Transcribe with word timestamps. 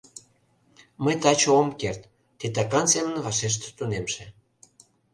—Мый 1.03 1.15
таче 1.23 1.49
ом 1.59 1.69
керт,— 1.81 2.01
титакан 2.39 2.85
семын 2.93 3.17
вашештыш 3.25 3.71
тунемше. 3.77 4.25